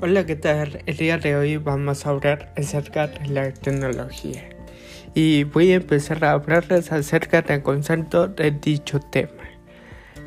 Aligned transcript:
Hola, 0.00 0.24
¿qué 0.24 0.36
tal? 0.36 0.80
El 0.86 0.96
día 0.96 1.18
de 1.18 1.34
hoy 1.34 1.56
vamos 1.56 2.06
a 2.06 2.10
hablar 2.10 2.52
acerca 2.56 3.08
de 3.08 3.26
la 3.30 3.52
tecnología. 3.52 4.48
Y 5.12 5.42
voy 5.42 5.72
a 5.72 5.74
empezar 5.74 6.24
a 6.24 6.30
hablarles 6.30 6.92
acerca 6.92 7.42
del 7.42 7.64
concepto 7.64 8.28
de 8.28 8.52
dicho 8.52 9.00
tema. 9.00 9.42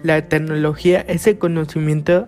La 0.04 0.28
tecnología 0.28 1.06
es 1.08 1.26
el 1.26 1.38
conocimiento 1.38 2.28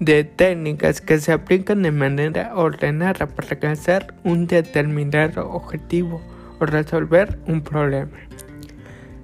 de 0.00 0.24
técnicas 0.24 1.00
que 1.00 1.20
se 1.20 1.30
aplican 1.30 1.82
de 1.82 1.92
manera 1.92 2.56
ordenada 2.56 3.28
para 3.28 3.50
alcanzar 3.50 4.12
un 4.24 4.48
determinado 4.48 5.48
objetivo 5.48 6.20
o 6.58 6.66
resolver 6.66 7.38
un 7.46 7.62
problema. 7.62 8.18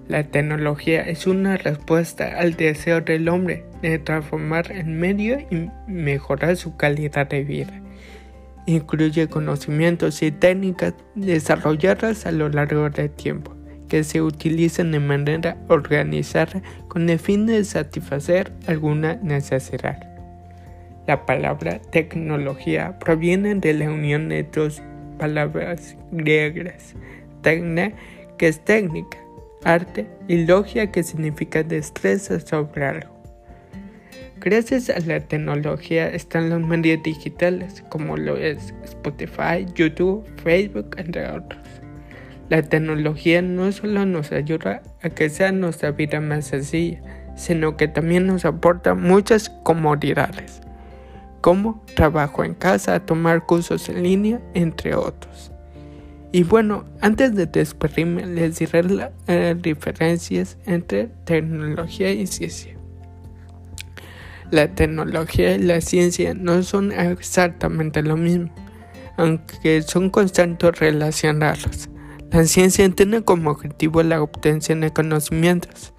La 0.09 0.23
tecnología 0.23 1.03
es 1.03 1.27
una 1.27 1.57
respuesta 1.57 2.39
al 2.39 2.55
deseo 2.55 3.01
del 3.01 3.29
hombre 3.29 3.65
de 3.83 3.99
transformar 3.99 4.71
el 4.71 4.87
medio 4.87 5.41
y 5.51 5.69
mejorar 5.89 6.57
su 6.57 6.77
calidad 6.77 7.29
de 7.29 7.43
vida. 7.43 7.83
Incluye 8.67 9.29
conocimientos 9.29 10.23
y 10.23 10.31
técnicas 10.31 10.95
desarrolladas 11.17 12.25
a 12.25 12.33
lo 12.33 12.49
largo 12.49 12.89
del 12.89 13.11
tiempo 13.11 13.57
que 13.89 14.05
se 14.05 14.23
utilizan 14.23 14.93
de 14.93 15.01
manera 15.01 15.57
organizada 15.69 16.63
con 16.89 17.09
el 17.09 17.19
fin 17.19 17.47
de 17.47 17.65
satisfacer 17.65 18.53
alguna 18.67 19.15
necesidad. 19.23 19.99
La 21.07 21.25
palabra 21.25 21.81
tecnología 21.91 22.99
proviene 22.99 23.55
de 23.55 23.75
la 23.75 23.91
unión 23.91 24.29
de 24.29 24.43
dos 24.43 24.83
palabras 25.19 25.97
griegas, 26.11 26.95
tecne, 27.43 27.95
que 28.39 28.49
es 28.49 28.65
técnica, 28.65 29.19
arte 29.67 30.07
y 30.29 30.47
logia 30.47 30.93
que 30.93 31.03
significa 31.03 31.63
destreza 31.63 32.39
sobre 32.39 32.87
algo. 32.87 33.17
Gracias 34.39 34.91
a 34.91 35.01
la 35.01 35.21
tecnología 35.21 36.09
están 36.09 36.51
los 36.51 36.61
medios 36.61 37.03
digitales 37.03 37.83
como 37.89 38.17
lo 38.17 38.37
es 38.37 38.73
Spotify, 38.85 39.67
YouTube, 39.75 40.25
Facebook, 40.43 40.95
entre 40.99 41.29
otros. 41.29 41.61
La 42.49 42.63
tecnología 42.63 43.43
no 43.43 43.73
solo 43.73 44.07
nos 44.07 44.31
ayuda 44.31 44.83
a 45.03 45.11
que 45.11 45.29
sea 45.31 45.51
nuestra 45.51 45.91
vida 45.91 46.21
más 46.21 46.47
sencilla, 46.47 47.01
sino 47.35 47.77
que 47.77 47.89
también 47.89 48.27
nos 48.27 48.45
aporta 48.45 48.95
muchas 48.95 49.51
comodidades, 49.65 50.61
como 51.41 51.85
trabajo 51.97 52.45
en 52.45 52.55
casa, 52.55 53.01
tomar 53.05 53.47
cursos 53.47 53.89
en 53.89 54.05
línea, 54.05 54.41
entre 54.55 54.95
otros. 54.95 55.51
Y 56.37 56.43
bueno, 56.43 56.85
antes 57.01 57.35
de 57.35 57.47
despedirme, 57.47 58.27
les 58.27 58.59
diré 58.59 58.83
las 58.83 59.11
eh, 59.27 59.57
diferencias 59.59 60.59
entre 60.67 61.07
tecnología 61.25 62.13
y 62.13 62.27
ciencia. 62.27 62.77
La 64.51 64.69
tecnología 64.69 65.55
y 65.55 65.61
la 65.61 65.81
ciencia 65.81 66.35
no 66.35 66.63
son 66.63 66.93
exactamente 66.93 68.03
lo 68.03 68.19
mismo, 68.19 68.55
aunque 69.17 69.81
son 69.81 70.11
constantes 70.11 70.79
relacionados. 70.79 71.89
La 72.31 72.45
ciencia 72.45 72.87
tiene 72.91 73.23
como 73.23 73.53
objetivo 73.53 74.03
la 74.03 74.21
obtención 74.21 74.83
de 74.83 74.93
conocimientos, 74.93 75.95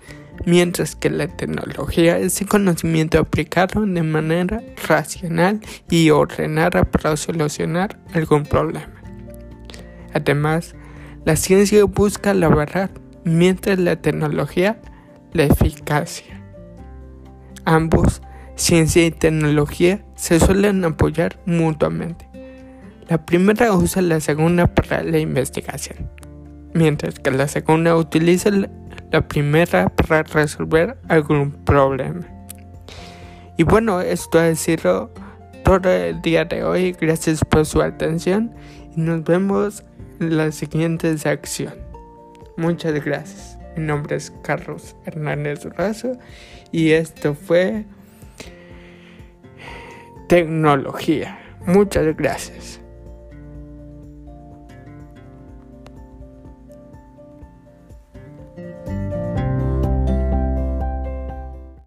mientras 0.45 0.95
que 0.95 1.09
la 1.09 1.35
tecnología 1.35 2.19
es 2.19 2.39
el 2.41 2.47
conocimiento 2.47 3.17
aplicado 3.17 3.83
de 3.87 4.03
manera 4.03 4.61
racional 4.87 5.61
y 5.89 6.11
ordenada 6.11 6.83
para 6.83 7.17
solucionar 7.17 7.97
algún 8.13 8.43
problema. 8.43 8.96
Además, 10.17 10.75
la 11.25 11.35
ciencia 11.35 11.85
busca 11.85 12.33
la 12.33 12.49
verdad, 12.49 12.89
mientras 13.23 13.77
la 13.77 13.97
tecnología 13.97 14.81
la 15.31 15.43
eficacia. 15.43 16.41
Ambos, 17.65 18.23
ciencia 18.55 19.05
y 19.05 19.11
tecnología, 19.11 20.03
se 20.15 20.39
suelen 20.39 20.83
apoyar 20.85 21.39
mutuamente. 21.45 22.27
La 23.07 23.25
primera 23.25 23.73
usa 23.73 24.01
la 24.01 24.19
segunda 24.19 24.65
para 24.73 25.03
la 25.03 25.19
investigación, 25.19 26.09
mientras 26.73 27.19
que 27.19 27.29
la 27.29 27.47
segunda 27.47 27.95
utiliza 27.95 28.49
la 29.11 29.27
primera 29.27 29.89
para 29.89 30.23
resolver 30.23 30.97
algún 31.09 31.51
problema. 31.63 32.25
Y 33.55 33.63
bueno, 33.63 34.01
esto 34.01 34.39
ha 34.39 34.55
sido 34.55 35.11
todo 35.63 35.91
el 35.91 36.21
día 36.21 36.45
de 36.45 36.63
hoy. 36.63 36.93
Gracias 36.93 37.43
por 37.43 37.65
su 37.65 37.81
atención 37.81 38.55
nos 38.97 39.23
vemos 39.23 39.83
la 40.17 40.51
siguiente 40.51 41.15
sección. 41.19 41.75
Muchas 42.57 42.93
gracias. 43.05 43.59
Mi 43.77 43.83
nombre 43.85 44.15
es 44.15 44.33
Carlos 44.41 44.95
Hernández 45.05 45.65
Razo 45.65 46.13
y 46.71 46.91
esto 46.91 47.35
fue 47.35 47.85
tecnología. 50.27 51.39
Muchas 51.67 52.17
gracias. 52.17 52.81